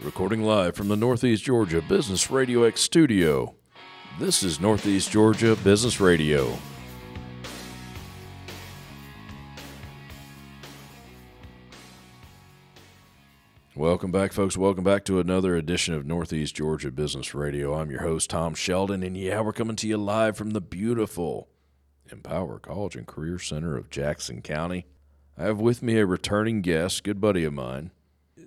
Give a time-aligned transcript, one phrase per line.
[0.00, 3.56] Recording live from the Northeast Georgia Business Radio X studio.
[4.20, 6.56] This is Northeast Georgia Business Radio.
[13.74, 14.56] Welcome back, folks.
[14.56, 17.74] Welcome back to another edition of Northeast Georgia Business Radio.
[17.74, 21.48] I'm your host, Tom Sheldon, and yeah, we're coming to you live from the beautiful
[22.12, 24.86] Empower College and Career Center of Jackson County.
[25.36, 27.90] I have with me a returning guest, good buddy of mine.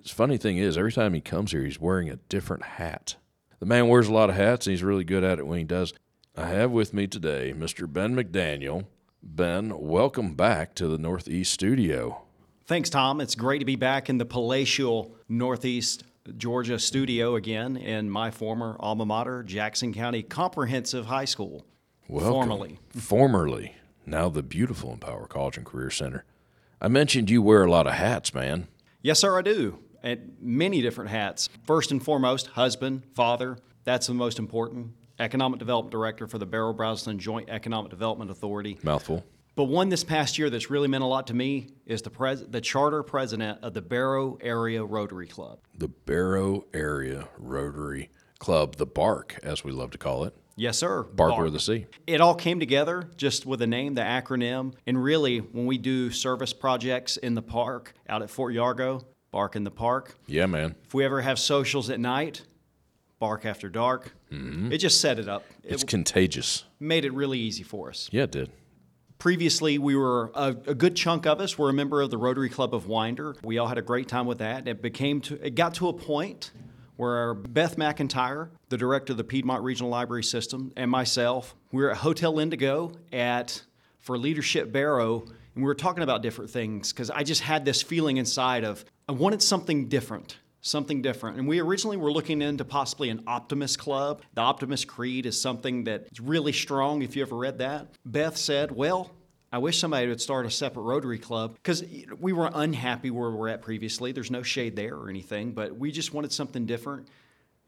[0.06, 3.16] Funny thing is, every time he comes here, he's wearing a different hat.
[3.60, 5.64] The man wears a lot of hats, and he's really good at it when he
[5.64, 5.92] does.
[6.36, 7.90] I have with me today Mr.
[7.90, 8.86] Ben McDaniel.
[9.22, 12.22] Ben, welcome back to the Northeast Studio.
[12.66, 13.20] Thanks, Tom.
[13.20, 16.04] It's great to be back in the palatial Northeast
[16.36, 21.64] Georgia studio again in my former alma mater, Jackson County Comprehensive High School.
[22.08, 22.32] Welcome.
[22.32, 22.78] Formerly.
[22.90, 23.76] Formerly.
[24.06, 26.24] Now the beautiful Empower College and Career Center.
[26.80, 28.66] I mentioned you wear a lot of hats, man.
[29.02, 29.78] Yes, sir, I do.
[30.02, 31.48] And many different hats.
[31.64, 33.58] First and foremost, husband, father.
[33.84, 34.92] That's the most important.
[35.18, 38.78] Economic Development Director for the Barrow Braselton Joint Economic Development Authority.
[38.82, 39.24] Mouthful.
[39.54, 42.44] But one this past year that's really meant a lot to me is the pres-
[42.48, 45.58] the charter president of the Barrow Area Rotary Club.
[45.76, 50.34] The Barrow Area Rotary Club, the Bark, as we love to call it.
[50.56, 51.02] Yes, sir.
[51.02, 51.86] Bark over the sea.
[52.06, 56.10] It all came together just with the name, the acronym, and really when we do
[56.10, 60.14] service projects in the park out at Fort Yargo, Bark in the Park.
[60.26, 60.76] Yeah, man.
[60.84, 62.42] If we ever have socials at night,
[63.18, 64.12] Bark After Dark.
[64.30, 64.70] Mm-hmm.
[64.72, 65.44] It just set it up.
[65.64, 66.64] It's It contagious.
[66.78, 68.08] made it really easy for us.
[68.12, 68.50] Yeah, it did.
[69.18, 72.48] Previously, we were a, a good chunk of us were a member of the Rotary
[72.50, 73.36] Club of Winder.
[73.42, 74.66] We all had a great time with that.
[74.68, 76.50] It became to it got to a point
[76.96, 81.92] where Beth McIntyre, the director of the Piedmont Regional Library System, and myself, we were
[81.92, 83.62] at Hotel Indigo at
[84.00, 85.24] for Leadership Barrow,
[85.54, 88.84] and we were talking about different things because I just had this feeling inside of
[89.08, 91.36] I wanted something different something different.
[91.36, 94.22] And we originally were looking into possibly an Optimist Club.
[94.34, 97.88] The Optimist Creed is something that's really strong, if you ever read that.
[98.06, 99.10] Beth said, Well,
[99.52, 101.84] I wish somebody would start a separate Rotary Club because
[102.18, 104.12] we were unhappy where we were at previously.
[104.12, 107.08] There's no shade there or anything, but we just wanted something different.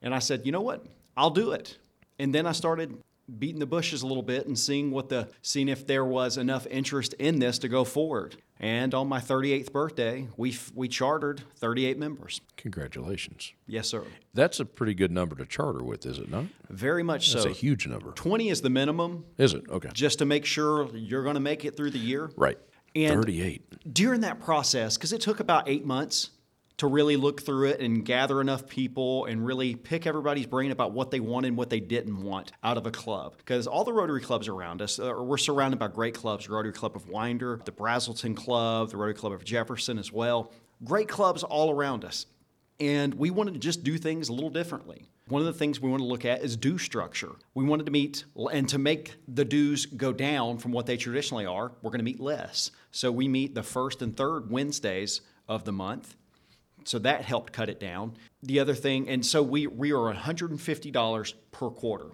[0.01, 0.87] And I said, You know what?
[1.17, 1.77] I'll do it.
[2.19, 2.97] And then I started
[3.39, 6.67] beating the bushes a little bit and seeing what the seeing if there was enough
[6.71, 8.37] interest in this to go forward.
[8.61, 12.41] And on my 38th birthday, we f- we chartered 38 members.
[12.57, 13.53] Congratulations.
[13.67, 14.05] Yes, sir.
[14.33, 16.45] That's a pretty good number to charter with, is it not?
[16.71, 17.49] Very much That's so.
[17.49, 18.13] That's a huge number.
[18.13, 19.65] 20 is the minimum Is it?
[19.69, 19.91] Okay.
[19.93, 22.31] just to make sure you're going to make it through the year.
[22.37, 22.59] Right.
[22.97, 23.93] And 38.
[23.93, 26.31] during that process, because it took about eight months
[26.77, 30.93] to really look through it and gather enough people and really pick everybody's brain about
[30.93, 33.37] what they wanted and what they didn't want out of a club.
[33.37, 36.97] Because all the Rotary clubs around us, uh, we're surrounded by great clubs Rotary Club
[36.97, 40.53] of Winder, the Braselton Club, the Rotary Club of Jefferson as well.
[40.83, 42.27] Great clubs all around us.
[42.81, 45.07] And we wanted to just do things a little differently.
[45.29, 47.31] One of the things we want to look at is due structure.
[47.55, 51.47] We wanted to meet, and to make the dues go down from what they traditionally
[51.47, 52.73] are, we're going to meet less.
[52.91, 56.17] So we meet the first and third Wednesdays of the month.
[56.85, 58.17] So that helped cut it down.
[58.43, 62.11] The other thing, and so we, we are $150 per quarter.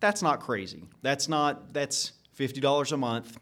[0.00, 0.84] That's not crazy.
[1.02, 3.38] That's not, that's $50 a month.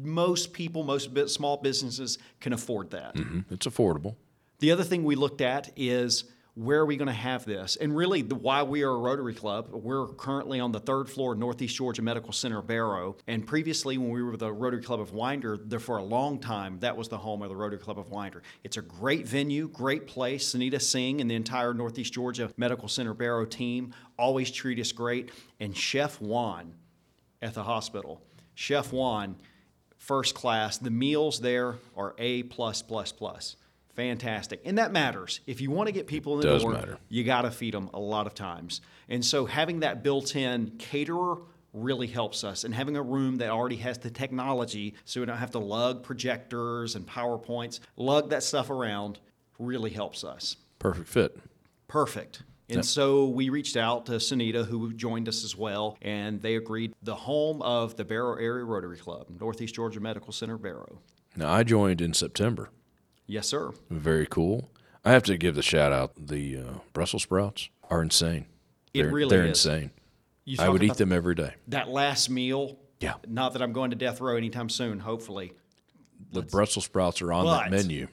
[0.00, 3.14] Most people, most bit- small businesses can afford that.
[3.16, 3.44] Mhm.
[3.50, 4.16] It's affordable.
[4.60, 6.24] The other thing we looked at is
[6.56, 7.76] where are we going to have this?
[7.76, 11.32] And really, the, why we are a Rotary Club, we're currently on the third floor
[11.32, 13.16] of Northeast Georgia Medical Center Barrow.
[13.26, 16.78] And previously, when we were the Rotary Club of Winder, there for a long time,
[16.78, 18.42] that was the home of the Rotary Club of Winder.
[18.62, 20.54] It's a great venue, great place.
[20.54, 25.32] Sunita Singh and the entire Northeast Georgia Medical Center Barrow team always treat us great.
[25.58, 26.74] And Chef Juan
[27.42, 28.22] at the hospital,
[28.54, 29.34] Chef Juan,
[29.96, 30.78] first class.
[30.78, 33.56] The meals there are A plus plus plus.
[33.94, 34.60] Fantastic.
[34.64, 35.40] And that matters.
[35.46, 36.98] If you want to get people in the Does door, matter.
[37.08, 38.80] you got to feed them a lot of times.
[39.08, 41.38] And so having that built-in caterer
[41.72, 45.36] really helps us and having a room that already has the technology so we don't
[45.38, 49.18] have to lug projectors and PowerPoints, lug that stuff around
[49.58, 50.56] really helps us.
[50.78, 51.38] Perfect fit.
[51.88, 52.42] Perfect.
[52.70, 56.94] And so we reached out to Sunita, who joined us as well, and they agreed
[57.02, 60.98] the home of the Barrow Area Rotary Club, Northeast Georgia Medical Center, Barrow.
[61.36, 62.70] Now, I joined in September.
[63.26, 63.72] Yes, sir.
[63.90, 64.70] Very cool.
[65.04, 66.12] I have to give the shout out.
[66.16, 66.62] The uh,
[66.92, 68.46] Brussels sprouts are insane.
[68.92, 69.64] It They're, really they're is.
[69.64, 69.90] insane.
[70.44, 71.54] You I would eat them every day.
[71.68, 72.78] That last meal.
[73.00, 73.14] Yeah.
[73.26, 75.52] Not that I'm going to death row anytime soon, hopefully.
[76.32, 78.08] The Brussels sprouts are on that menu.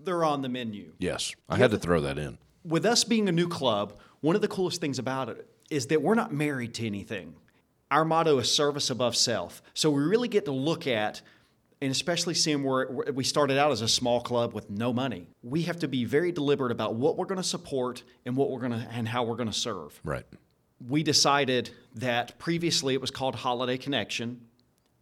[0.00, 0.92] They're on the menu.
[0.98, 2.38] Yes, I had to throw that in.
[2.64, 6.02] With us being a new club, one of the coolest things about it is that
[6.02, 7.34] we're not married to anything.
[7.90, 9.62] Our motto is service above self.
[9.74, 11.22] So we really get to look at
[11.80, 15.28] and especially seeing where we started out as a small club with no money.
[15.42, 18.60] We have to be very deliberate about what we're going to support and what we're
[18.60, 20.00] going to and how we're going to serve.
[20.02, 20.24] Right.
[20.86, 24.42] We decided that previously it was called Holiday Connection.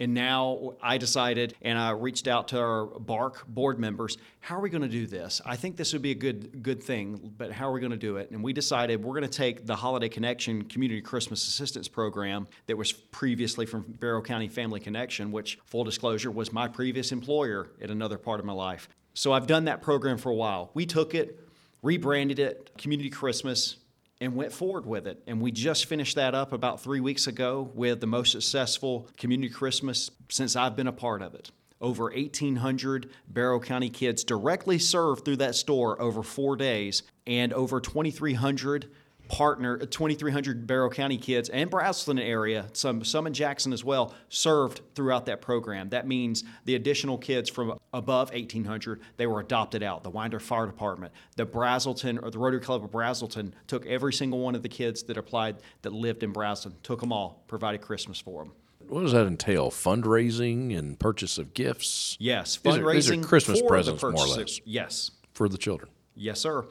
[0.01, 4.19] And now I decided, and I reached out to our BARC board members.
[4.41, 5.41] How are we going to do this?
[5.47, 7.97] I think this would be a good good thing, but how are we going to
[7.97, 8.31] do it?
[8.33, 12.77] And we decided we're going to take the Holiday Connection Community Christmas Assistance Program that
[12.77, 17.91] was previously from Barrow County Family Connection, which, full disclosure, was my previous employer at
[17.91, 18.89] another part of my life.
[19.15, 20.73] So I've done that program for a while.
[20.75, 21.39] We took it,
[21.83, 23.77] rebranded it Community Christmas,
[24.25, 25.23] and went forward with it.
[25.27, 29.53] And we just finished that up about three weeks ago with the most successful community
[29.53, 31.51] Christmas since I've been a part of it.
[31.81, 37.81] Over 1,800 Barrow County kids directly served through that store over four days, and over
[37.81, 38.91] 2,300
[39.29, 44.15] partner uh, 2,300 Barrow County kids and Braselton area, some some in Jackson as well,
[44.29, 45.89] served throughout that program.
[45.91, 50.03] That means the additional kids from above 1,800 they were adopted out.
[50.05, 54.41] The Winder Fire Department, the Braselton or the Rotary Club of Braselton took every single
[54.41, 58.19] one of the kids that applied that lived in Braselton, took them all, provided Christmas
[58.21, 58.53] for them.
[58.87, 59.71] What does that entail?
[59.71, 64.11] Fundraising and purchase of gifts Yes, These are- fundraising these are Christmas for presents, the
[64.11, 64.61] more or of- less.
[64.67, 65.91] Yes, for the children.
[66.15, 66.67] Yes, sir.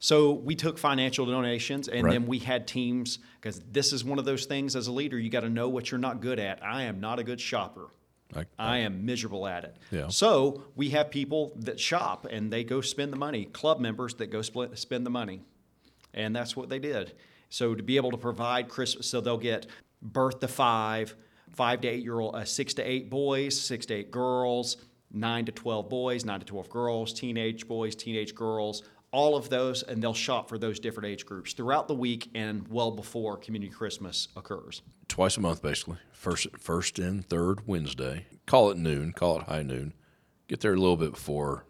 [0.00, 2.12] So we took financial donations and Right.
[2.12, 5.28] then we had teams because this is one of those things as a leader, you
[5.30, 6.64] got to know what you're not good at.
[6.64, 7.88] I am not a good shopper.
[8.34, 9.76] I, I am miserable at it.
[9.90, 10.08] Yeah.
[10.08, 14.28] So we have people that shop and they go spend the money, club members that
[14.28, 15.42] go split, spend the money.
[16.14, 17.12] And that's what they did.
[17.50, 19.66] So to be able to provide Christmas, so they'll get
[20.00, 21.14] birth to five,
[21.50, 24.78] five to eight year old, uh, six to eight boys, six to eight girls,
[25.12, 29.82] nine to 12 boys, nine to 12 girls, teenage boys, teenage girls, all of those,
[29.82, 33.72] and they'll shop for those different age groups throughout the week and well before Community
[33.72, 34.82] Christmas occurs.
[35.08, 35.96] twice a month, basically.
[36.12, 38.26] First, first and third Wednesday.
[38.46, 39.12] Call it noon.
[39.12, 39.94] Call it high noon.
[40.48, 41.64] Get there a little bit before.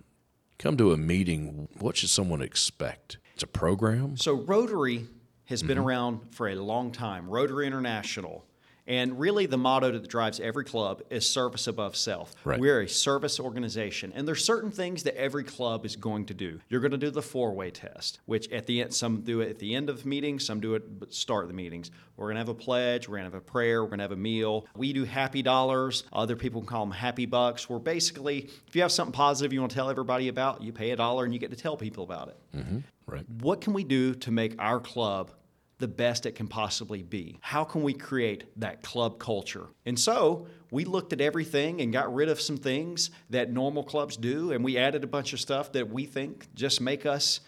[0.58, 1.68] Come to a meeting.
[1.78, 3.18] What should someone expect?
[3.34, 4.16] It's a program.
[4.18, 5.06] So Rotary
[5.46, 5.68] has Mm-hmm.
[5.68, 7.28] been around for a long time.
[7.28, 8.44] Rotary International.
[8.90, 12.34] And really, the motto that drives every club is service above self.
[12.42, 12.58] Right.
[12.58, 16.58] We're a service organization, and there's certain things that every club is going to do.
[16.68, 19.60] You're going to do the four-way test, which at the end, some do it at
[19.60, 21.92] the end of meetings, some do it start of the meetings.
[22.16, 24.04] We're going to have a pledge, we're going to have a prayer, we're going to
[24.04, 24.66] have a meal.
[24.74, 26.02] We do happy dollars.
[26.12, 27.70] Other people call them happy bucks.
[27.70, 30.90] Where basically, if you have something positive you want to tell everybody about, you pay
[30.90, 32.78] a dollar and you get to tell people about it mm-hmm.
[33.06, 33.24] Right.
[33.40, 35.30] what can we do to make our club
[35.80, 37.38] the best it can possibly be?
[37.40, 39.66] How can we create that club culture?
[39.84, 44.16] And so we looked at everything and got rid of some things that normal clubs
[44.16, 47.40] do, and we added a bunch of stuff that we think just make us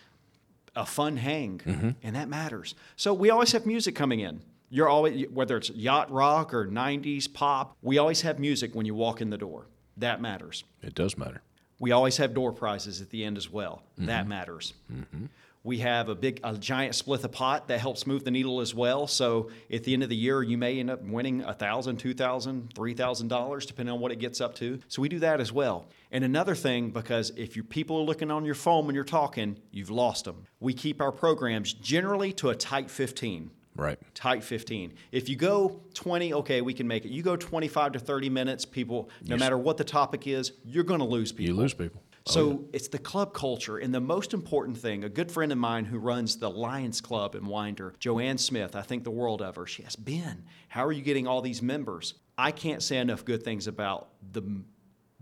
[0.74, 1.90] a fun hang, mm-hmm.
[2.02, 2.74] and that matters.
[2.96, 4.42] So we always have music coming in.
[4.70, 8.94] You're always whether it's yacht rock or '90s pop, we always have music when you
[8.94, 9.66] walk in the door.
[9.98, 10.64] That matters.
[10.82, 11.42] It does matter.
[11.78, 13.82] We always have door prizes at the end as well.
[13.98, 14.28] That mm-hmm.
[14.28, 14.72] matters.
[14.90, 15.26] Mm-hmm.
[15.64, 18.74] We have a big, a giant split the pot that helps move the needle as
[18.74, 19.06] well.
[19.06, 22.14] So at the end of the year, you may end up winning a thousand, two
[22.14, 24.80] thousand, three thousand dollars, depending on what it gets up to.
[24.88, 25.86] So we do that as well.
[26.10, 29.56] And another thing, because if your people are looking on your phone when you're talking,
[29.70, 30.46] you've lost them.
[30.58, 33.98] We keep our programs generally to a tight 15 Right.
[34.14, 34.92] tight 15.
[35.12, 37.10] If you go 20, okay, we can make it.
[37.10, 41.00] You go 25 to 30 minutes, people, no matter what the topic is, you're going
[41.00, 41.54] to lose people.
[41.54, 42.02] You lose people.
[42.26, 43.78] So oh, it's the club culture.
[43.78, 47.34] And the most important thing, a good friend of mine who runs the Lions Club
[47.34, 50.92] in Winder, Joanne Smith, I think the world of her, she has Ben, how are
[50.92, 52.14] you getting all these members?
[52.38, 54.62] I can't say enough good things about the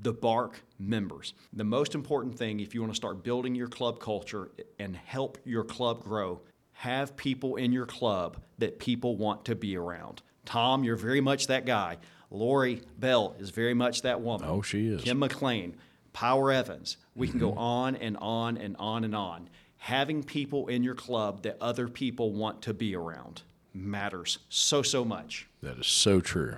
[0.03, 1.35] the BARC members.
[1.53, 5.39] The most important thing, if you want to start building your club culture and help
[5.45, 6.41] your club grow,
[6.73, 10.23] have people in your club that people want to be around.
[10.47, 11.99] Tom, you're very much that guy.
[12.31, 14.49] Lori Bell is very much that woman.
[14.49, 15.03] Oh, she is.
[15.03, 15.77] Kim McLean,
[16.13, 16.97] Power Evans.
[17.15, 19.49] We can go on and on and on and on.
[19.79, 25.05] Having people in your club that other people want to be around matters so, so
[25.05, 25.49] much.
[25.63, 26.57] That is so true.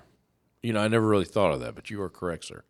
[0.62, 2.64] You know, I never really thought of that, but you are correct, sir.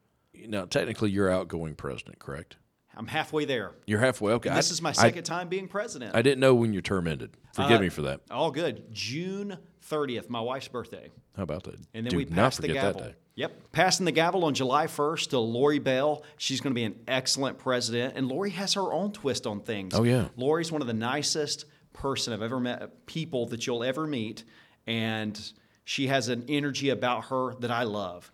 [0.46, 2.56] Now, technically, you're outgoing president, correct?
[2.94, 3.72] I'm halfway there.
[3.86, 4.32] You're halfway.
[4.34, 4.50] Okay.
[4.50, 6.14] This I- is my I- second time being president.
[6.14, 7.30] I, didn't know when your term ended.
[7.54, 8.20] Forgive Uh, me for that.
[8.30, 8.92] All good.
[8.92, 9.56] June
[9.88, 11.10] 30th, my wife's birthday.
[11.36, 11.76] How about that?
[11.94, 13.12] And then Do we not passed the gavel.
[13.34, 13.72] Yep.
[13.72, 16.22] Passing the gavel on July 1st to Lori Bell.
[16.36, 18.14] She's going to be an excellent president.
[18.16, 19.94] And Lori has her own twist on things.
[19.94, 20.28] Oh, yeah.
[20.36, 24.44] Lori's one of the nicest person I've ever met, people that you'll ever meet.
[24.86, 25.40] And
[25.84, 28.30] she has an energy about her that I love.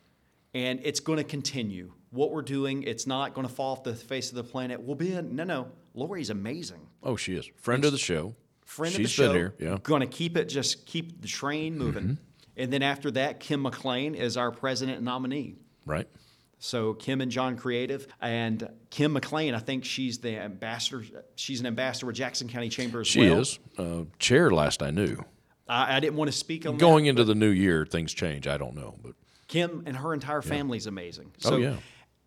[0.55, 1.93] And it's going to continue.
[2.11, 4.81] What we're doing, it's not going to fall off the face of the planet.
[4.81, 5.69] We'll be in, no, no.
[5.95, 6.87] Lori's amazing.
[7.03, 7.49] Oh, she is.
[7.57, 8.35] Friend of the show.
[8.65, 9.27] Friend She's of the show.
[9.29, 9.55] been here.
[9.59, 9.67] Yeah.
[9.69, 9.83] Mm-hmm.
[9.83, 12.19] Going to keep it, just keep the train moving.
[12.59, 15.57] And then after that, Kim McLean is our president nominee.
[15.87, 16.09] Right.
[16.59, 21.05] So Kim and John Creative and Kim McLean, I think she's the ambassador.
[21.37, 23.45] She's an ambassador with Jackson County Chamber as She well.
[23.45, 24.51] She is uh, chair.
[24.51, 25.25] Last I knew,
[25.69, 26.81] I, I didn't want to speak on that.
[26.81, 28.49] going into the new year, things change.
[28.49, 29.13] I don't know, but
[29.47, 31.31] Kim and her entire family's amazing.
[31.39, 31.77] So Oh, yeah.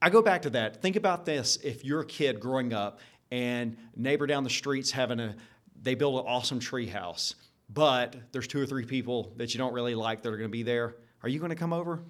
[0.01, 0.81] I go back to that.
[0.81, 5.19] Think about this: if you're a kid growing up and neighbor down the street's having
[5.19, 5.35] a,
[5.81, 7.35] they build an awesome tree house,
[7.73, 10.51] but there's two or three people that you don't really like that are going to
[10.51, 10.95] be there.
[11.23, 12.01] Are you going to come over?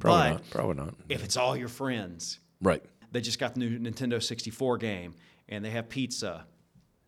[0.00, 0.50] probably But- not.
[0.50, 0.94] Probably not.
[1.08, 2.82] If it's all your friends, Right.
[3.12, 5.14] they just got the new Nintendo 64 game
[5.48, 6.46] and they have pizza.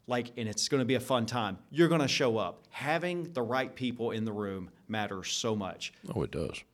[0.06, 1.58] Like, and it's going to be a fun time.
[1.70, 2.64] You're going to show up.
[2.70, 5.92] Having the right people in the room matters so much.
[6.14, 6.64] Oh, it does.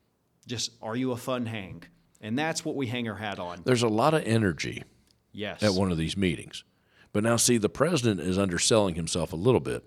[0.47, 1.83] Just, are you a fun hang?
[2.19, 3.61] And that's what we hang our hat on.
[3.63, 4.83] There's a lot of energy
[5.33, 5.61] Yes.
[5.61, 6.63] at one of these meetings.
[7.13, 9.83] But now, see, the president is underselling himself a little bit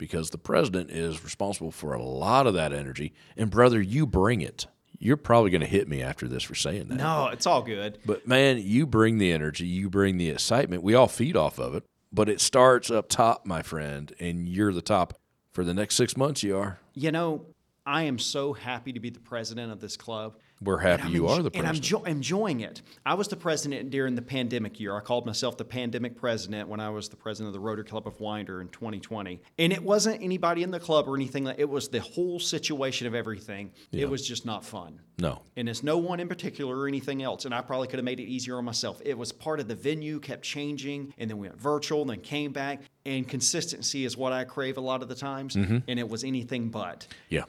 [0.00, 3.12] because the president is responsible for a lot of that energy.
[3.36, 4.66] And, brother, you bring it.
[4.98, 6.96] You're probably going to hit me after this for saying that.
[6.96, 7.98] no, it's all good.
[8.06, 10.82] But, man, you bring the energy, you bring the excitement.
[10.82, 11.84] We all feed off of it.
[12.10, 15.14] But it starts up top, my friend, and you're the top.
[15.52, 16.78] For the next six months, you are.
[16.94, 17.44] You know,
[17.84, 20.36] I am so happy to be the president of this club.
[20.62, 21.56] We're happy I'm you are the president.
[21.56, 22.82] And I'm jo- enjoying it.
[23.06, 24.94] I was the president during the pandemic year.
[24.94, 28.06] I called myself the pandemic president when I was the president of the Rotary Club
[28.06, 29.40] of Winder in 2020.
[29.58, 31.44] And it wasn't anybody in the club or anything.
[31.44, 33.72] Like, it was the whole situation of everything.
[33.90, 35.00] It was just not fun.
[35.18, 35.40] no.
[35.56, 37.44] And it's no one in particular or anything else.
[37.46, 39.00] And I probably could have made it easier on myself.
[39.04, 42.20] It was part of the venue, kept changing, and then we went virtual, and then
[42.20, 42.82] came back.
[43.06, 45.56] And consistency is what I crave a lot of the times.
[45.56, 45.78] Mm-hmm.
[45.88, 47.06] And it was anything but.
[47.30, 47.44] Yeah.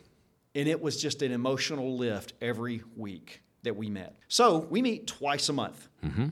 [0.53, 4.17] And it was just an emotional lift every week that we met.
[4.27, 5.87] So we meet twice a month.
[6.03, 6.29] Mm-hmm.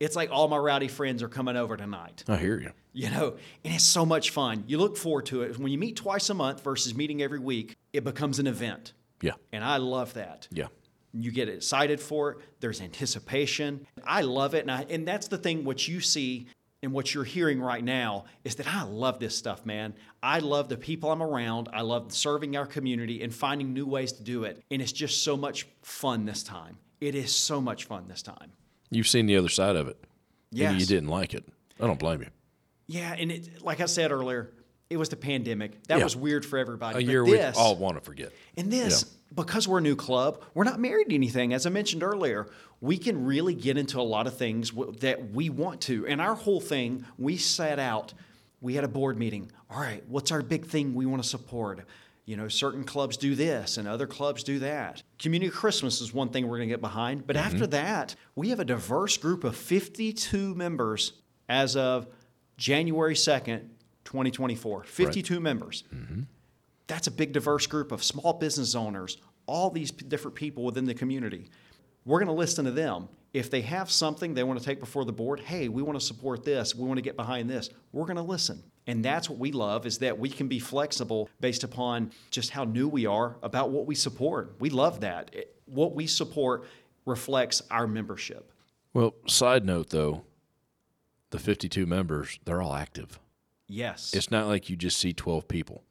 [0.00, 2.24] It's like all my rowdy friends are coming over tonight.
[2.26, 2.72] I hear you.
[2.92, 4.64] You know, and it's so much fun.
[4.66, 5.58] You look forward to it.
[5.58, 8.92] When you meet twice a month versus meeting every week, it becomes an event.
[9.20, 9.32] Yeah.
[9.52, 10.48] And I love that.
[10.50, 10.66] Yeah.
[11.12, 12.38] You get excited for it.
[12.60, 13.86] There's anticipation.
[14.04, 14.62] I love it.
[14.62, 16.48] And, I, and that's the thing, what you see
[16.84, 19.94] and what you're hearing right now is that I love this stuff, man.
[20.22, 21.70] I love the people I'm around.
[21.72, 24.62] I love serving our community and finding new ways to do it.
[24.70, 26.76] And it's just so much fun this time.
[27.00, 28.52] It is so much fun this time.
[28.90, 29.96] You've seen the other side of it.
[30.56, 31.44] And you didn't like it.
[31.80, 32.28] I don't blame you.
[32.86, 33.14] Yeah.
[33.14, 34.52] And it, like I said earlier,
[34.90, 35.82] it was the pandemic.
[35.88, 36.04] That Yeah.
[36.04, 36.98] was weird for everybody.
[36.98, 38.32] A But year we all want to forget.
[38.56, 41.52] And this, because we're a new club, we're not married to anything.
[41.52, 42.46] As I mentioned earlier,
[42.80, 46.06] we can really get into a lot of things w- that we want to.
[46.06, 48.12] And our whole thing, we set out,
[48.60, 49.50] we had a board meeting.
[49.70, 51.80] All right, what's our big thing we want to support?
[52.26, 55.02] You know, certain clubs do this and other clubs do that.
[55.18, 57.26] Community Christmas is one thing we're going to get behind.
[57.26, 57.46] But mm-hmm.
[57.46, 61.12] after that, we have a diverse group of 52 members
[61.48, 62.06] as of
[62.56, 63.68] January 2nd,
[64.04, 64.84] 2024.
[64.84, 65.84] 52 members.
[65.94, 66.22] Mm-hmm.
[66.86, 70.86] That's a big diverse group of small business owners all these p- different people within
[70.86, 71.50] the community.
[72.04, 73.08] We're going to listen to them.
[73.32, 76.04] If they have something they want to take before the board hey we want to
[76.04, 78.62] support this we want to get behind this we're going to listen.
[78.86, 82.64] And that's what we love is that we can be flexible based upon just how
[82.64, 84.54] new we are about what we support.
[84.60, 85.30] We love that.
[85.32, 86.66] It- what we support
[87.06, 88.52] reflects our membership.
[88.92, 90.24] Well, side note though,
[91.30, 93.18] the 52 members, they're all active.
[93.68, 95.82] Yes It's not like you just see 12 people.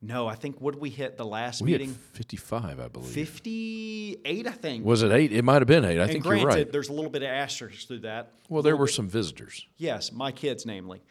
[0.00, 3.08] no i think what we hit the last We meeting had 55, I believe.
[3.12, 5.32] 58 i think Was it eight?
[5.32, 5.98] It might have been eight.
[5.98, 6.72] I and think granted you're right.
[6.72, 9.66] there's a little bit of asterisk through that Well, there were some visitors.
[9.76, 11.02] Yes, my kids, namely.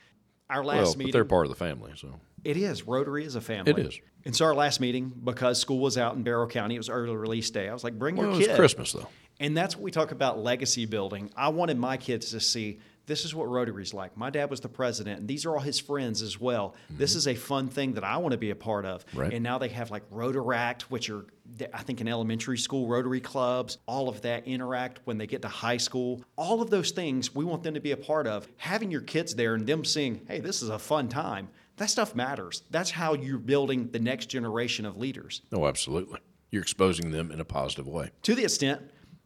[0.50, 1.12] Our Well, last but meeting.
[1.14, 2.88] they're part of the family, so it is.
[2.88, 3.72] Rotary is a family.
[3.72, 4.00] It is.
[4.26, 7.16] And so our last meeting, because school was out in Barrow County, it was early
[7.16, 7.70] release day.
[7.70, 8.56] I was like, bring well, your it was kid.
[8.58, 9.08] Christmas though.
[9.40, 11.32] And that's what we talk about legacy building.
[11.38, 14.16] I wanted my kids to see this is what Rotary's like.
[14.16, 16.76] My dad was the president, and these are all his friends as well.
[16.90, 19.06] This is a fun thing that I want to be a part of.
[19.08, 19.20] Mm-hmm.
[19.20, 19.34] Right.
[19.34, 21.26] And now they have like Rotaract, which are,
[21.74, 25.48] I think, in elementary school, Rotary clubs, all of that interact when they get to
[25.48, 26.24] high school.
[26.36, 28.48] All of those things we want them to be a part of.
[28.58, 32.16] Having your kids there and them seeing, hey, this is a fun time, that stuff
[32.16, 32.64] matters.
[32.70, 35.42] That's how you're building the next generation of leaders.
[35.52, 36.20] Oh, absolutely.
[36.52, 38.12] You're exposing them in a positive way.
[38.24, 38.82] to the extent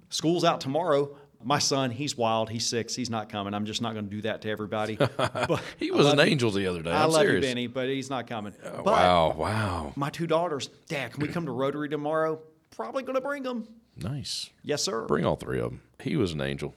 [0.10, 1.16] school's out tomorrow.
[1.48, 2.50] My son, he's wild.
[2.50, 2.96] He's six.
[2.96, 3.54] He's not coming.
[3.54, 4.98] I'm just not going to do that to everybody.
[5.18, 6.92] But He was an angel the other day.
[6.92, 7.44] I I'm love serious.
[7.44, 8.54] you, Benny, but he's not coming.
[8.64, 9.94] but wow, wow.
[9.96, 12.40] my two daughters, Dad, can we come to Rotary tomorrow?
[12.72, 13.68] Probably going to bring them.
[13.96, 14.50] Nice.
[14.64, 15.06] Yes, sir.
[15.06, 15.82] Bring all three of them.
[16.02, 16.74] He was an angel.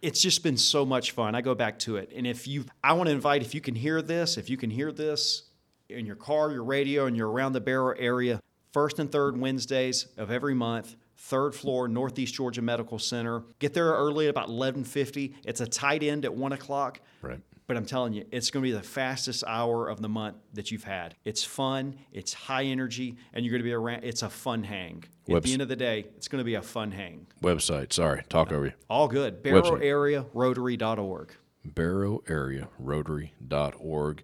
[0.00, 1.34] it's just been so much fun.
[1.34, 2.12] I go back to it.
[2.14, 4.70] And if you, I want to invite, if you can hear this, if you can
[4.70, 5.42] hear this
[5.88, 8.40] in your car, your radio, and you're around the Barrow area,
[8.72, 13.44] first and third Wednesdays of every month, third floor, Northeast Georgia Medical Center.
[13.58, 15.34] Get there early at about 1150.
[15.44, 17.00] It's a tight end at 1 o'clock.
[17.22, 17.40] Right.
[17.66, 20.70] But I'm telling you, it's going to be the fastest hour of the month that
[20.70, 21.14] you've had.
[21.24, 24.04] It's fun, it's high energy, and you're going to be around.
[24.04, 25.04] It's a fun hang.
[25.30, 27.26] At the end of the day, it's going to be a fun hang.
[27.42, 27.94] Website.
[27.94, 28.72] Sorry, talk over you.
[28.90, 29.42] All good.
[29.42, 31.32] BarrowAreaRotary.org.
[31.64, 34.22] Barrow Area Rotary.org.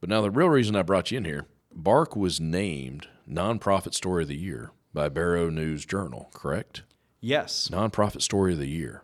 [0.00, 4.22] But now the real reason I brought you in here, Bark was named Nonprofit Story
[4.22, 6.82] of the Year by Barrow News Journal, correct?
[7.20, 7.68] Yes.
[7.72, 9.02] Nonprofit Story of the Year.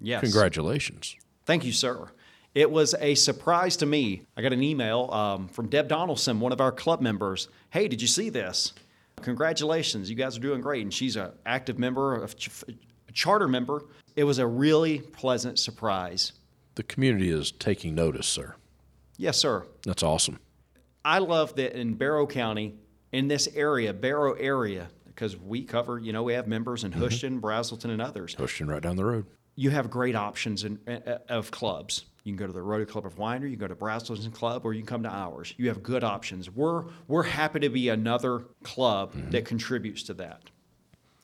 [0.00, 0.20] Yes.
[0.22, 1.16] Congratulations.
[1.44, 2.08] Thank you, sir.
[2.54, 4.22] It was a surprise to me.
[4.36, 7.48] I got an email um, from Deb Donaldson, one of our club members.
[7.70, 8.72] Hey, did you see this?
[9.22, 10.82] Congratulations, you guys are doing great.
[10.82, 12.64] And she's an active member, a ch-
[13.08, 13.82] a charter member.
[14.16, 16.32] It was a really pleasant surprise.
[16.76, 18.54] The community is taking notice, sir.
[19.16, 19.66] Yes, sir.
[19.84, 20.38] That's awesome.
[21.04, 22.76] I love that in Barrow County,
[23.12, 24.88] in this area, Barrow area,
[25.18, 27.02] because we cover, you know, we have members in mm-hmm.
[27.02, 28.36] Hoschton, Braselton, and others.
[28.36, 29.26] Pushing right down the road.
[29.56, 32.04] you have great options in, uh, uh of clubs.
[32.22, 34.64] You can go to the Rotary Club of Winder, you can go to Braselton Club,
[34.64, 35.54] or you can come to ours.
[35.56, 36.48] You have good options.
[36.48, 39.30] We're we're happy to be another club mm-hmm.
[39.30, 40.42] that contributes to that,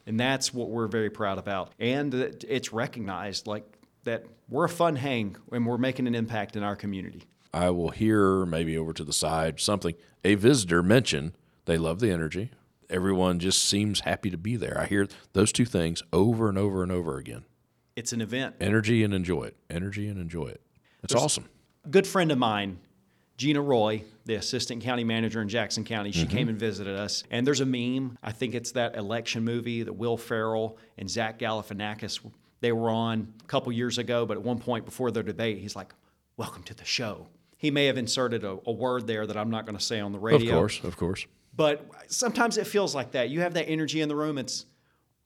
[0.07, 1.73] and that's what we're very proud about.
[1.79, 3.65] And it's recognized like
[4.03, 7.23] that we're a fun hang and we're making an impact in our community.
[7.53, 11.37] I will hear maybe over to the side something a visitor mention
[11.67, 12.51] they love the energy.
[12.91, 14.79] Everyone just seems happy to be there.
[14.81, 17.45] I hear those two things over and over and over again.
[17.97, 18.57] It's an event.
[18.61, 19.57] Energy and enjoy it.
[19.71, 20.61] Energy and enjoy it.
[21.03, 21.49] It's awesome.
[21.85, 22.79] A good friend of mine,
[23.37, 26.37] Gina Roy, the assistant county manager in Jackson County, she mm-hmm.
[26.37, 27.25] came and visited us.
[27.31, 28.19] And there's a meme.
[28.23, 32.21] I think it's that election movie that Will Ferrell and Zach Galifianakis
[32.65, 34.25] they were on a couple years ago.
[34.25, 35.93] But at one point before their debate, he's like,
[36.39, 37.27] "Welcome to the show."
[37.59, 40.13] He may have inserted a, a word there that I'm not going to say on
[40.13, 40.53] the radio.
[40.53, 41.27] Of course, of course.
[41.57, 43.31] But sometimes it feels like that.
[43.31, 44.39] You have that energy in the room.
[44.39, 44.67] It's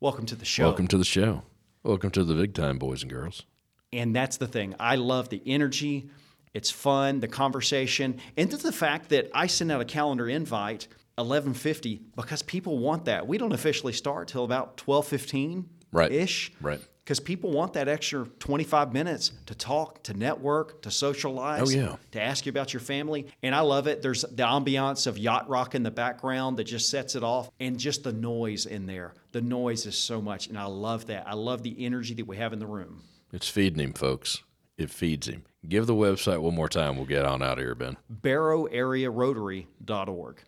[0.01, 0.65] welcome to the show.
[0.65, 1.43] Welcome to the show.
[1.83, 3.45] Welcome to the big time, boys and girls.
[3.93, 4.75] And that's the thing.
[4.79, 6.11] I love the energy.
[6.53, 12.03] It's fun, the conversation, and the fact that I send out a calendar invite 11:50
[12.17, 13.27] because people want that.
[13.27, 16.13] We don't officially start till about 12:15 Right.
[16.13, 16.53] ish.
[16.61, 16.81] Right.
[17.09, 21.97] Because people want that extra 25 minutes to talk, to network, to socialize, Oh, yeah.
[22.11, 23.29] to ask you about your family.
[23.43, 24.03] And I love it.
[24.03, 27.79] There's the ambiance of yacht rock in the background that just sets it off, and
[27.79, 29.15] just the noise in there.
[29.33, 31.27] The noise is so much, and I love that.
[31.27, 33.05] I love the energy that we have in the room.
[33.33, 34.43] It's feeding him, folks.
[34.77, 35.45] It feeds him.
[35.67, 36.97] Give the website one more time.
[36.97, 37.97] We'll get on out of here, Ben.
[38.13, 40.43] barrowarearotary.org.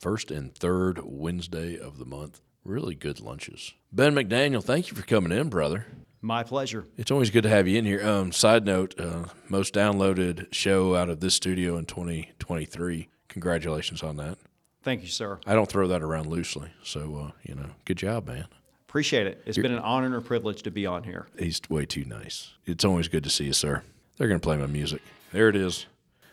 [0.00, 2.40] First and third Wednesday of the month.
[2.64, 3.74] Really good lunches.
[3.92, 5.84] Ben McDaniel, thank you for coming in, brother.
[6.20, 6.84] My pleasure.
[6.96, 8.06] It's always good to have you in here.
[8.06, 13.08] Um, side note, uh, most downloaded show out of this studio in 2023.
[13.28, 14.38] Congratulations on that.
[14.82, 15.38] Thank you, sir.
[15.46, 16.70] I don't throw that around loosely.
[16.82, 18.46] So, uh, you know, good job, man.
[18.88, 19.42] Appreciate it.
[19.44, 21.28] It's been an honor and a privilege to be on here.
[21.38, 22.54] He's way too nice.
[22.64, 23.82] It's always good to see you, sir.
[24.16, 25.02] They're going to play my music.
[25.32, 25.86] There it is.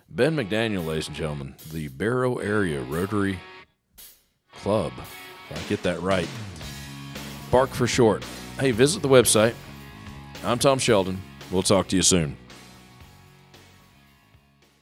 [0.09, 3.39] Ben McDaniel, ladies and gentlemen, the Barrow Area Rotary
[4.53, 4.93] Club.
[5.49, 6.29] If I get that right.
[7.51, 8.23] Bark for short.
[8.59, 9.53] Hey, visit the website.
[10.43, 11.21] I'm Tom Sheldon.
[11.51, 12.37] We'll talk to you soon.